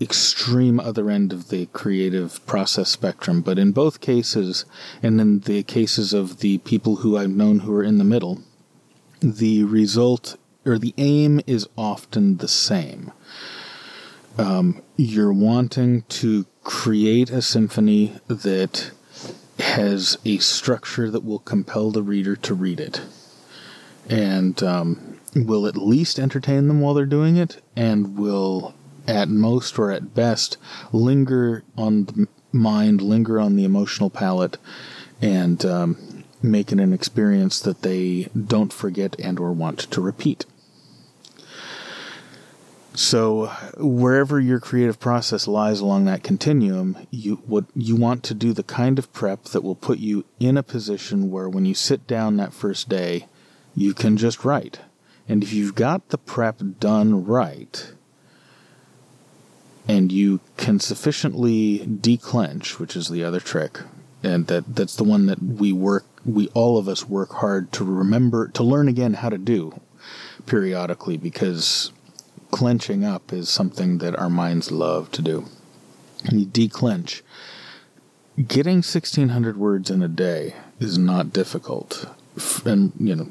extreme 0.00 0.80
other 0.80 1.10
end 1.10 1.32
of 1.32 1.48
the 1.48 1.66
creative 1.66 2.44
process 2.46 2.90
spectrum. 2.90 3.42
But 3.42 3.58
in 3.58 3.72
both 3.72 4.00
cases, 4.00 4.64
and 5.02 5.20
in 5.20 5.40
the 5.40 5.62
cases 5.62 6.12
of 6.12 6.40
the 6.40 6.58
people 6.58 6.96
who 6.96 7.16
I've 7.16 7.30
known 7.30 7.60
who 7.60 7.74
are 7.74 7.84
in 7.84 7.98
the 7.98 8.04
middle, 8.04 8.42
the 9.20 9.64
result 9.64 10.36
or 10.64 10.78
the 10.78 10.94
aim 10.96 11.40
is 11.46 11.68
often 11.76 12.38
the 12.38 12.48
same. 12.48 13.12
Um, 14.38 14.82
you're 14.96 15.32
wanting 15.32 16.02
to 16.02 16.46
create 16.62 17.30
a 17.30 17.42
symphony 17.42 18.14
that 18.28 18.90
has 19.58 20.16
a 20.24 20.38
structure 20.38 21.10
that 21.10 21.24
will 21.24 21.38
compel 21.40 21.90
the 21.90 22.02
reader 22.02 22.36
to 22.36 22.54
read 22.54 22.80
it. 22.80 23.02
And 24.08 24.62
um, 24.62 25.09
will 25.34 25.66
at 25.66 25.76
least 25.76 26.18
entertain 26.18 26.68
them 26.68 26.80
while 26.80 26.94
they're 26.94 27.06
doing 27.06 27.36
it, 27.36 27.60
and 27.76 28.18
will 28.18 28.74
at 29.06 29.28
most 29.28 29.78
or 29.78 29.90
at 29.90 30.14
best 30.14 30.56
linger 30.92 31.64
on 31.76 32.04
the 32.04 32.28
mind, 32.52 33.00
linger 33.00 33.40
on 33.40 33.56
the 33.56 33.64
emotional 33.64 34.10
palate, 34.10 34.56
and 35.22 35.64
um, 35.64 36.24
make 36.42 36.72
it 36.72 36.80
an 36.80 36.92
experience 36.92 37.60
that 37.60 37.82
they 37.82 38.28
don't 38.34 38.72
forget 38.72 39.16
and 39.18 39.38
or 39.38 39.52
want 39.52 39.78
to 39.78 40.00
repeat. 40.00 40.46
So 42.94 43.46
wherever 43.76 44.40
your 44.40 44.58
creative 44.58 44.98
process 44.98 45.46
lies 45.46 45.80
along 45.80 46.06
that 46.06 46.24
continuum, 46.24 47.06
you 47.10 47.36
what 47.46 47.64
you 47.74 47.94
want 47.94 48.24
to 48.24 48.34
do 48.34 48.52
the 48.52 48.64
kind 48.64 48.98
of 48.98 49.12
prep 49.12 49.44
that 49.44 49.62
will 49.62 49.76
put 49.76 49.98
you 49.98 50.24
in 50.40 50.56
a 50.56 50.62
position 50.62 51.30
where 51.30 51.48
when 51.48 51.64
you 51.64 51.74
sit 51.74 52.06
down 52.06 52.36
that 52.36 52.52
first 52.52 52.88
day, 52.88 53.26
you 53.76 53.94
can 53.94 54.16
just 54.16 54.44
write. 54.44 54.80
And 55.30 55.44
if 55.44 55.52
you've 55.52 55.76
got 55.76 56.08
the 56.08 56.18
prep 56.18 56.60
done 56.80 57.24
right, 57.24 57.92
and 59.86 60.10
you 60.10 60.40
can 60.56 60.80
sufficiently 60.80 61.86
declench, 61.86 62.80
which 62.80 62.96
is 62.96 63.10
the 63.10 63.22
other 63.22 63.38
trick, 63.38 63.78
and 64.24 64.48
that 64.48 64.74
that's 64.74 64.96
the 64.96 65.04
one 65.04 65.26
that 65.26 65.40
we 65.40 65.72
work 65.72 66.04
we 66.26 66.48
all 66.48 66.78
of 66.78 66.88
us 66.88 67.08
work 67.08 67.34
hard 67.34 67.70
to 67.74 67.84
remember 67.84 68.48
to 68.48 68.64
learn 68.64 68.88
again 68.88 69.14
how 69.14 69.28
to 69.28 69.38
do 69.38 69.80
periodically 70.46 71.16
because 71.16 71.92
clenching 72.50 73.04
up 73.04 73.32
is 73.32 73.48
something 73.48 73.98
that 73.98 74.18
our 74.18 74.30
minds 74.30 74.72
love 74.72 75.12
to 75.12 75.22
do. 75.22 75.44
And 76.24 76.40
you 76.40 76.46
declench. 76.46 77.22
Getting 78.48 78.78
1600 78.78 79.56
words 79.56 79.90
in 79.90 80.02
a 80.02 80.08
day 80.08 80.56
is 80.80 80.98
not 80.98 81.32
difficult. 81.32 82.06
And, 82.64 82.92
you 82.98 83.14
know, 83.14 83.28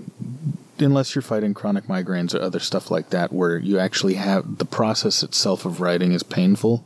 unless 0.81 1.15
you're 1.15 1.21
fighting 1.21 1.53
chronic 1.53 1.85
migraines 1.85 2.33
or 2.33 2.41
other 2.41 2.59
stuff 2.59 2.89
like 2.91 3.09
that, 3.09 3.31
where 3.31 3.57
you 3.57 3.79
actually 3.79 4.15
have 4.15 4.57
the 4.57 4.65
process 4.65 5.23
itself 5.23 5.65
of 5.65 5.81
writing 5.81 6.11
is 6.11 6.23
painful. 6.23 6.85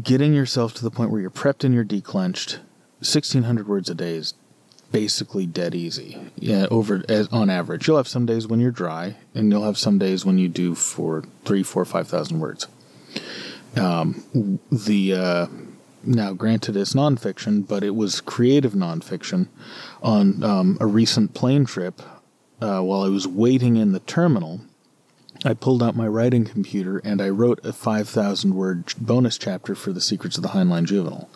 Getting 0.00 0.34
yourself 0.34 0.74
to 0.74 0.82
the 0.82 0.90
point 0.90 1.10
where 1.10 1.20
you're 1.20 1.30
prepped 1.30 1.64
and 1.64 1.74
you're 1.74 1.84
declenched, 1.84 2.60
1600 2.98 3.66
words 3.66 3.88
a 3.88 3.94
day 3.94 4.16
is 4.16 4.34
basically 4.92 5.46
dead 5.46 5.74
easy. 5.74 6.18
Yeah, 6.36 6.66
over 6.70 7.04
as 7.08 7.28
on 7.28 7.50
average, 7.50 7.86
you'll 7.86 7.96
have 7.96 8.08
some 8.08 8.26
days 8.26 8.46
when 8.46 8.60
you're 8.60 8.70
dry, 8.70 9.16
and 9.34 9.50
you'll 9.50 9.64
have 9.64 9.78
some 9.78 9.98
days 9.98 10.24
when 10.24 10.38
you 10.38 10.48
do 10.48 10.74
for 10.74 11.24
three, 11.44 11.62
four, 11.62 11.84
five 11.84 12.08
thousand 12.08 12.40
words. 12.40 12.66
Um, 13.76 14.58
the 14.70 15.14
uh, 15.14 15.46
now, 16.04 16.32
granted, 16.32 16.76
it's 16.76 16.94
nonfiction, 16.94 17.66
but 17.66 17.82
it 17.82 17.94
was 17.94 18.20
creative 18.20 18.72
nonfiction. 18.72 19.48
On 20.02 20.42
um, 20.42 20.78
a 20.80 20.86
recent 20.86 21.34
plane 21.34 21.64
trip, 21.64 22.00
uh, 22.60 22.80
while 22.80 23.02
I 23.02 23.08
was 23.08 23.26
waiting 23.26 23.76
in 23.76 23.92
the 23.92 24.00
terminal, 24.00 24.60
I 25.44 25.54
pulled 25.54 25.82
out 25.82 25.94
my 25.94 26.08
writing 26.08 26.44
computer 26.44 26.98
and 26.98 27.22
I 27.22 27.28
wrote 27.28 27.64
a 27.64 27.72
5,000 27.72 28.54
word 28.54 28.92
bonus 28.98 29.38
chapter 29.38 29.74
for 29.74 29.92
The 29.92 30.00
Secrets 30.00 30.36
of 30.36 30.42
the 30.42 30.48
Heinlein 30.50 30.84
Juvenile. 30.84 31.30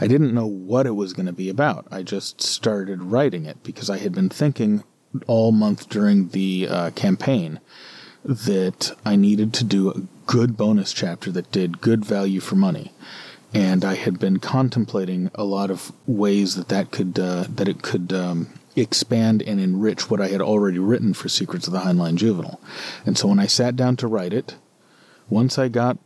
I 0.00 0.06
didn't 0.06 0.34
know 0.34 0.46
what 0.46 0.86
it 0.86 0.94
was 0.94 1.12
going 1.12 1.26
to 1.26 1.32
be 1.32 1.48
about. 1.48 1.86
I 1.90 2.02
just 2.02 2.40
started 2.40 3.02
writing 3.02 3.46
it 3.46 3.62
because 3.64 3.90
I 3.90 3.98
had 3.98 4.12
been 4.12 4.28
thinking 4.28 4.84
all 5.26 5.50
month 5.50 5.88
during 5.88 6.28
the 6.28 6.68
uh, 6.70 6.90
campaign 6.90 7.58
that 8.24 8.96
I 9.04 9.16
needed 9.16 9.52
to 9.54 9.64
do 9.64 9.90
a 9.90 10.02
good 10.26 10.56
bonus 10.56 10.92
chapter 10.92 11.32
that 11.32 11.50
did 11.50 11.80
good 11.80 12.04
value 12.04 12.40
for 12.40 12.54
money. 12.54 12.92
And 13.52 13.84
I 13.84 13.94
had 13.94 14.18
been 14.20 14.38
contemplating 14.38 15.30
a 15.34 15.44
lot 15.44 15.70
of 15.70 15.92
ways 16.06 16.54
that 16.54 16.68
that 16.68 16.92
could 16.92 17.18
uh, 17.18 17.46
that 17.48 17.68
it 17.68 17.82
could 17.82 18.12
um, 18.12 18.48
expand 18.76 19.42
and 19.42 19.60
enrich 19.60 20.10
what 20.10 20.20
I 20.20 20.28
had 20.28 20.40
already 20.40 20.78
written 20.78 21.14
for 21.14 21.28
Secrets 21.28 21.66
of 21.66 21.72
the 21.72 21.80
Heinlein 21.80 22.16
Juvenile. 22.16 22.60
And 23.04 23.18
so 23.18 23.28
when 23.28 23.40
I 23.40 23.46
sat 23.46 23.76
down 23.76 23.96
to 23.96 24.06
write 24.06 24.32
it, 24.32 24.56
once 25.28 25.58
I 25.58 25.68
got 25.68 25.98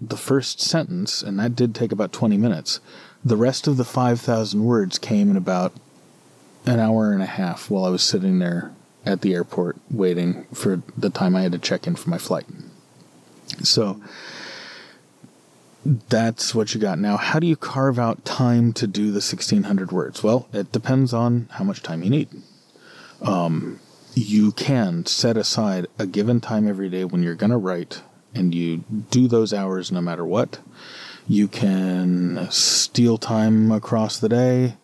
the 0.00 0.16
first 0.16 0.60
sentence, 0.60 1.22
and 1.22 1.38
that 1.38 1.56
did 1.56 1.74
take 1.74 1.92
about 1.92 2.12
20 2.12 2.36
minutes, 2.36 2.80
the 3.24 3.36
rest 3.36 3.66
of 3.66 3.76
the 3.76 3.84
5,000 3.84 4.64
words 4.64 4.98
came 4.98 5.30
in 5.30 5.36
about 5.36 5.72
an 6.66 6.80
hour 6.80 7.12
and 7.12 7.22
a 7.22 7.26
half 7.26 7.70
while 7.70 7.84
I 7.84 7.90
was 7.90 8.02
sitting 8.02 8.38
there 8.38 8.72
at 9.04 9.20
the 9.20 9.34
airport 9.34 9.76
waiting 9.90 10.44
for 10.52 10.82
the 10.96 11.10
time 11.10 11.34
I 11.34 11.42
had 11.42 11.52
to 11.52 11.58
check 11.58 11.86
in 11.86 11.96
for 11.96 12.10
my 12.10 12.18
flight. 12.18 12.46
So 13.62 14.00
that's 15.84 16.54
what 16.54 16.74
you 16.74 16.80
got. 16.80 16.98
Now, 16.98 17.16
how 17.16 17.38
do 17.40 17.46
you 17.46 17.56
carve 17.56 17.98
out 17.98 18.24
time 18.24 18.72
to 18.74 18.86
do 18.86 19.06
the 19.06 19.14
1600 19.14 19.90
words? 19.90 20.22
Well, 20.22 20.48
it 20.52 20.70
depends 20.70 21.12
on 21.12 21.48
how 21.52 21.64
much 21.64 21.82
time 21.82 22.02
you 22.02 22.10
need. 22.10 22.28
Um, 23.20 23.80
you 24.14 24.52
can 24.52 25.06
set 25.06 25.36
aside 25.36 25.86
a 25.98 26.06
given 26.06 26.40
time 26.40 26.68
every 26.68 26.88
day 26.88 27.04
when 27.04 27.22
you're 27.22 27.34
going 27.34 27.50
to 27.50 27.56
write, 27.56 28.02
and 28.34 28.54
you 28.54 28.84
do 29.10 29.26
those 29.26 29.52
hours 29.52 29.90
no 29.90 30.00
matter 30.00 30.24
what. 30.24 30.60
You 31.26 31.48
can 31.48 32.48
steal 32.50 33.18
time 33.18 33.72
across 33.72 34.18
the 34.18 34.28
day. 34.28 34.76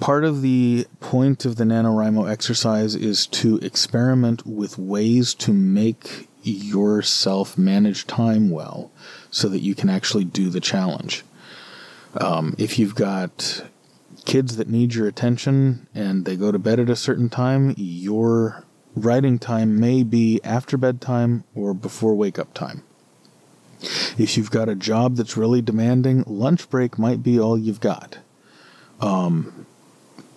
Part 0.00 0.24
of 0.24 0.42
the 0.42 0.86
point 1.00 1.44
of 1.44 1.56
the 1.56 1.64
NaNoWriMo 1.64 2.30
exercise 2.30 2.94
is 2.94 3.26
to 3.28 3.58
experiment 3.58 4.46
with 4.46 4.78
ways 4.78 5.34
to 5.34 5.52
make 5.52 6.28
yourself 6.42 7.58
manage 7.58 8.06
time 8.06 8.50
well 8.50 8.90
so 9.32 9.48
that 9.48 9.62
you 9.62 9.74
can 9.74 9.90
actually 9.90 10.24
do 10.24 10.48
the 10.48 10.60
challenge. 10.60 11.24
Um, 12.20 12.54
if 12.58 12.78
you've 12.78 12.94
got 12.94 13.64
kids 14.24 14.56
that 14.56 14.68
need 14.68 14.94
your 14.94 15.08
attention 15.08 15.88
and 15.94 16.24
they 16.24 16.36
go 16.36 16.52
to 16.52 16.58
bed 16.58 16.78
at 16.78 16.90
a 16.90 16.94
certain 16.94 17.28
time, 17.28 17.74
your 17.76 18.64
writing 18.94 19.38
time 19.38 19.80
may 19.80 20.02
be 20.02 20.38
after 20.44 20.76
bedtime 20.76 21.42
or 21.54 21.74
before 21.74 22.14
wake 22.14 22.38
up 22.38 22.52
time. 22.54 22.84
If 24.16 24.36
you've 24.36 24.50
got 24.50 24.68
a 24.68 24.76
job 24.76 25.16
that's 25.16 25.36
really 25.36 25.62
demanding, 25.62 26.22
lunch 26.26 26.70
break 26.70 26.98
might 26.98 27.22
be 27.22 27.40
all 27.40 27.58
you've 27.58 27.80
got. 27.80 28.18
Um, 29.00 29.66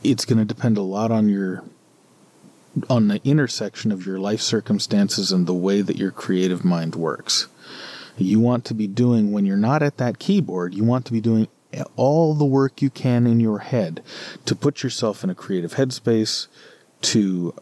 it's 0.03 0.25
going 0.25 0.39
to 0.39 0.45
depend 0.45 0.77
a 0.77 0.81
lot 0.81 1.11
on 1.11 1.29
your 1.29 1.63
on 2.89 3.07
the 3.07 3.21
intersection 3.23 3.89
of 3.91 4.05
your 4.05 4.19
life 4.19 4.41
circumstances 4.41 5.31
and 5.31 5.47
the 5.47 5.53
way 5.53 5.81
that 5.81 5.95
your 5.95 6.11
creative 6.11 6.65
mind 6.65 6.95
works. 6.95 7.47
You 8.17 8.39
want 8.39 8.65
to 8.65 8.73
be 8.73 8.87
doing 8.87 9.31
when 9.31 9.45
you're 9.45 9.57
not 9.57 9.83
at 9.83 9.97
that 9.97 10.19
keyboard, 10.19 10.73
you 10.73 10.83
want 10.83 11.05
to 11.05 11.11
be 11.11 11.21
doing 11.21 11.47
all 11.95 12.33
the 12.33 12.45
work 12.45 12.81
you 12.81 12.89
can 12.89 13.27
in 13.27 13.39
your 13.39 13.59
head 13.59 14.01
to 14.45 14.55
put 14.55 14.83
yourself 14.83 15.23
in 15.23 15.29
a 15.29 15.35
creative 15.35 15.73
headspace, 15.73 16.47
to 17.01 17.53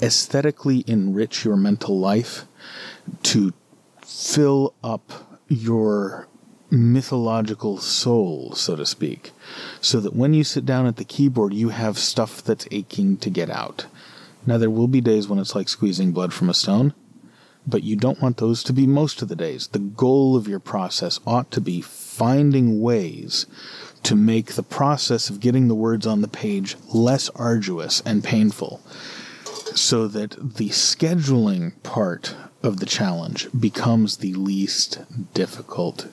aesthetically 0.00 0.84
enrich 0.86 1.44
your 1.44 1.56
mental 1.56 1.98
life, 1.98 2.44
to 3.22 3.52
fill 4.02 4.74
up 4.84 5.38
your 5.48 6.28
mythological 6.70 7.78
soul, 7.78 8.52
so 8.54 8.76
to 8.76 8.86
speak, 8.86 9.32
so 9.80 10.00
that 10.00 10.14
when 10.14 10.34
you 10.34 10.44
sit 10.44 10.66
down 10.66 10.86
at 10.86 10.96
the 10.96 11.04
keyboard, 11.04 11.54
you 11.54 11.70
have 11.70 11.98
stuff 11.98 12.42
that's 12.42 12.68
aching 12.70 13.16
to 13.16 13.30
get 13.30 13.50
out. 13.50 13.86
Now, 14.46 14.58
there 14.58 14.70
will 14.70 14.88
be 14.88 15.00
days 15.00 15.28
when 15.28 15.38
it's 15.38 15.54
like 15.54 15.68
squeezing 15.68 16.12
blood 16.12 16.32
from 16.32 16.48
a 16.48 16.54
stone. 16.54 16.94
But 17.66 17.82
you 17.82 17.96
don't 17.96 18.20
want 18.22 18.36
those 18.36 18.62
to 18.64 18.72
be 18.72 18.86
most 18.86 19.22
of 19.22 19.28
the 19.28 19.36
days. 19.36 19.68
The 19.68 19.78
goal 19.78 20.36
of 20.36 20.48
your 20.48 20.60
process 20.60 21.20
ought 21.26 21.50
to 21.52 21.60
be 21.60 21.80
finding 21.80 22.80
ways 22.80 23.46
to 24.04 24.14
make 24.14 24.52
the 24.52 24.62
process 24.62 25.28
of 25.28 25.40
getting 25.40 25.68
the 25.68 25.74
words 25.74 26.06
on 26.06 26.20
the 26.20 26.28
page 26.28 26.76
less 26.94 27.28
arduous 27.30 28.00
and 28.06 28.22
painful 28.22 28.80
so 29.74 30.06
that 30.08 30.30
the 30.56 30.68
scheduling 30.68 31.72
part 31.82 32.36
of 32.62 32.78
the 32.78 32.86
challenge 32.86 33.48
becomes 33.58 34.18
the 34.18 34.32
least 34.34 35.00
difficult 35.34 36.08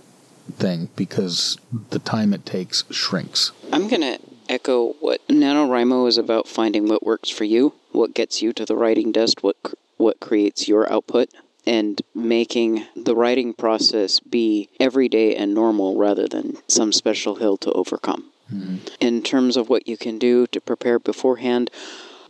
thing 0.54 0.90
because 0.96 1.58
the 1.92 2.00
time 2.00 2.34
it 2.34 2.46
takes 2.46 2.84
shrinks. 2.90 3.52
I'm 3.72 3.88
going 3.88 4.02
to 4.02 4.20
echo 4.50 4.94
what 5.00 5.26
NaNoWriMo 5.28 6.08
is 6.08 6.18
about 6.18 6.48
finding 6.48 6.88
what 6.88 7.06
works 7.06 7.30
for 7.30 7.44
you, 7.44 7.74
what 7.92 8.14
gets 8.14 8.42
you 8.42 8.54
to 8.54 8.66
the 8.66 8.76
writing 8.76 9.12
desk, 9.12 9.42
what 9.42 9.56
what 10.04 10.20
creates 10.20 10.68
your 10.68 10.92
output 10.92 11.30
and 11.66 12.02
making 12.14 12.86
the 12.94 13.16
writing 13.16 13.54
process 13.54 14.20
be 14.20 14.70
everyday 14.82 15.34
and 15.34 15.54
normal 15.54 15.98
rather 15.98 16.28
than 16.28 16.58
some 16.68 16.92
special 16.92 17.36
hill 17.36 17.56
to 17.56 17.72
overcome. 17.72 18.30
Mm-hmm. 18.54 18.76
In 19.00 19.24
terms 19.24 19.56
of 19.56 19.70
what 19.70 19.88
you 19.88 19.96
can 19.96 20.20
do 20.20 20.46
to 20.48 20.60
prepare 20.60 21.00
beforehand, 21.00 21.72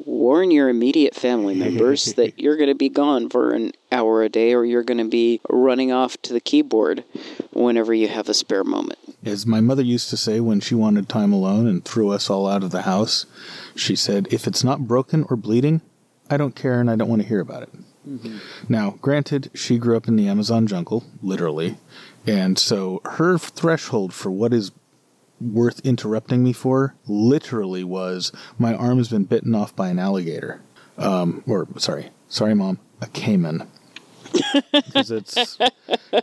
warn 0.06 0.52
your 0.52 0.70
immediate 0.70 1.16
family 1.16 1.56
members 1.56 2.14
that 2.14 2.40
you're 2.40 2.58
going 2.58 2.70
to 2.70 2.76
be 2.76 2.90
gone 2.90 3.28
for 3.28 3.54
an 3.54 3.72
hour 3.92 4.22
a 4.22 4.30
day 4.30 4.54
or 4.54 4.64
you're 4.64 4.84
going 4.84 5.00
to 5.00 5.10
be 5.10 5.42
running 5.50 5.92
off 5.92 6.16
to 6.22 6.32
the 6.32 6.40
keyboard 6.40 7.04
whenever 7.52 7.92
you 7.92 8.08
have 8.08 8.30
a 8.30 8.36
spare 8.36 8.64
moment. 8.64 9.00
As 9.26 9.48
my 9.48 9.62
mother 9.62 9.84
used 9.84 10.12
to 10.12 10.18
say 10.18 10.40
when 10.40 10.60
she 10.60 10.76
wanted 10.76 11.10
time 11.10 11.34
alone 11.34 11.66
and 11.66 11.84
threw 11.84 12.10
us 12.10 12.30
all 12.30 12.48
out 12.48 12.64
of 12.64 12.70
the 12.70 12.84
house, 12.84 13.26
she 13.76 13.96
said, 13.96 14.28
If 14.32 14.46
it's 14.46 14.64
not 14.64 14.88
broken 14.88 15.26
or 15.30 15.36
bleeding, 15.36 15.82
I 16.30 16.38
don't 16.38 16.56
care 16.56 16.80
and 16.80 16.90
I 16.90 16.96
don't 16.96 17.10
want 17.10 17.22
to 17.22 17.28
hear 17.28 17.40
about 17.40 17.64
it. 17.64 17.70
Mm-hmm. 18.08 18.38
Now, 18.70 18.98
granted, 19.02 19.50
she 19.54 19.78
grew 19.78 19.96
up 19.96 20.08
in 20.08 20.16
the 20.16 20.28
Amazon 20.28 20.68
jungle, 20.68 21.06
literally, 21.22 21.78
and 22.28 22.60
so 22.60 23.02
her 23.06 23.38
threshold 23.38 24.14
for 24.14 24.30
what 24.30 24.54
is 24.54 24.72
worth 25.40 25.80
interrupting 25.86 26.44
me 26.44 26.54
for 26.54 26.96
literally 27.08 27.84
was 27.84 28.32
my 28.58 28.74
arm 28.74 28.98
has 28.98 29.10
been 29.10 29.26
bitten 29.26 29.56
off 29.56 29.76
by 29.76 29.90
an 29.90 30.00
alligator. 30.00 30.62
Um, 30.98 31.44
or, 31.48 31.68
sorry, 31.78 32.10
sorry, 32.28 32.54
mom, 32.54 32.80
a 33.02 33.08
caiman. 33.08 33.68
Because 34.72 35.12
it's 35.12 35.58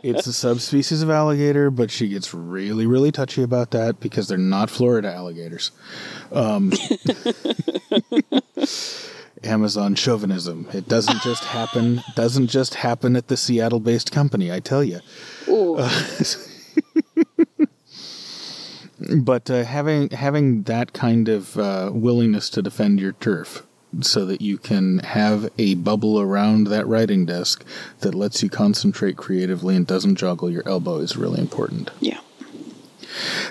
it's 0.03 0.27
a 0.27 0.33
subspecies 0.33 1.01
of 1.01 1.09
alligator, 1.09 1.71
but 1.71 1.89
she 1.89 2.09
gets 2.09 2.33
really 2.33 2.85
really 2.85 3.11
touchy 3.11 3.41
about 3.41 3.71
that 3.71 4.01
because 4.01 4.27
they're 4.27 4.37
not 4.37 4.69
Florida 4.69 5.13
alligators. 5.13 5.71
Um, 6.31 6.73
Amazon 9.43 9.95
chauvinism. 9.95 10.67
It 10.73 10.87
doesn't 10.87 11.21
just 11.21 11.43
happen. 11.45 12.01
Doesn't 12.15 12.47
just 12.47 12.75
happen 12.75 13.15
at 13.15 13.27
the 13.27 13.37
Seattle-based 13.37 14.11
company. 14.11 14.51
I 14.51 14.59
tell 14.59 14.83
you. 14.83 14.99
Uh, 15.47 16.05
but 19.17 19.49
uh, 19.49 19.63
having 19.63 20.09
having 20.09 20.63
that 20.63 20.93
kind 20.93 21.27
of 21.29 21.57
uh, 21.57 21.91
willingness 21.93 22.49
to 22.51 22.61
defend 22.61 22.99
your 22.99 23.13
turf, 23.13 23.63
so 23.99 24.25
that 24.25 24.41
you 24.41 24.57
can 24.57 24.99
have 24.99 25.49
a 25.57 25.75
bubble 25.75 26.19
around 26.19 26.67
that 26.67 26.87
writing 26.87 27.25
desk 27.25 27.65
that 27.99 28.15
lets 28.15 28.41
you 28.41 28.49
concentrate 28.49 29.17
creatively 29.17 29.75
and 29.75 29.85
doesn't 29.85 30.17
joggle 30.17 30.51
your 30.51 30.67
elbow, 30.67 30.97
is 30.97 31.17
really 31.17 31.39
important. 31.39 31.91
Yeah. 31.99 32.19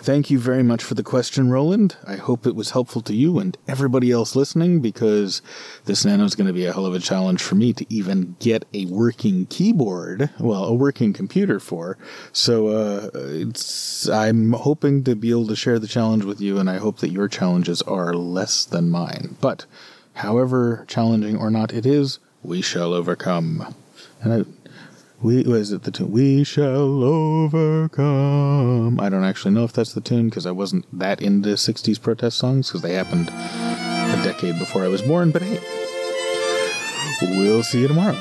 Thank 0.03 0.31
you 0.31 0.39
very 0.39 0.63
much 0.63 0.83
for 0.83 0.95
the 0.95 1.03
question, 1.03 1.51
Roland. 1.51 1.97
I 2.07 2.17
hope 2.17 2.47
it 2.47 2.55
was 2.55 2.71
helpful 2.71 3.03
to 3.03 3.15
you 3.15 3.39
and 3.39 3.57
everybody 3.69 4.11
else 4.11 4.35
listening 4.35 4.81
because 4.81 5.43
this 5.85 6.05
Nano 6.05 6.25
is 6.25 6.35
going 6.35 6.47
to 6.47 6.53
be 6.53 6.67
a 6.67 6.73
hell 6.73 6.87
of 6.87 6.95
a 6.95 6.99
challenge 6.99 7.43
for 7.43 7.55
me 7.55 7.73
to 7.75 7.87
even 7.93 8.37
get 8.41 8.65
a 8.73 8.87
working 8.87 9.47
keyboard, 9.47 10.31
well, 10.41 10.65
a 10.65 10.75
working 10.75 11.13
computer 11.13 11.61
for. 11.61 11.99
So 12.33 12.69
uh, 12.69 13.11
it's 13.15 14.09
I'm 14.09 14.53
hoping 14.53 15.05
to 15.05 15.15
be 15.15 15.31
able 15.31 15.47
to 15.49 15.57
share 15.57 15.79
the 15.79 15.87
challenge 15.87 16.25
with 16.25 16.41
you, 16.41 16.59
and 16.59 16.69
I 16.69 16.79
hope 16.79 16.99
that 16.99 17.11
your 17.11 17.29
challenges 17.29 17.83
are 17.83 18.15
less 18.15 18.65
than 18.65 18.91
mine. 18.91 19.37
But 19.41 19.67
however 20.15 20.85
challenging 20.89 21.37
or 21.37 21.51
not 21.51 21.73
it 21.73 21.87
is, 21.87 22.19
we 22.43 22.63
shall 22.63 22.93
overcome. 22.93 23.75
And 24.23 24.33
I, 24.33 24.60
we 25.23 25.45
it 25.73 25.83
the 25.83 25.91
tune? 25.91 26.11
We 26.11 26.45
shall 26.45 27.05
overcome. 27.05 28.99
I 29.01 29.09
don't 29.09 29.25
actually 29.25 29.53
know 29.53 29.65
if 29.65 29.73
that's 29.73 29.93
the 29.93 30.01
tune 30.01 30.29
because 30.29 30.47
I 30.47 30.51
wasn't 30.51 30.87
that 30.99 31.21
into 31.21 31.51
'60s 31.51 32.01
protest 32.01 32.39
songs 32.39 32.69
because 32.69 32.83
they 32.83 32.95
happened 32.95 33.29
a 33.29 34.21
decade 34.25 34.59
before 34.59 34.85
I 34.85 34.89
was 34.89 35.03
born. 35.03 35.31
But 35.31 35.43
hey, 35.43 35.61
we'll 37.23 37.63
see 37.63 37.81
you 37.81 37.89
tomorrow. 37.89 38.21